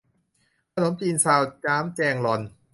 [0.73, 2.41] ขนมจีนซาวน้ำแจงลอน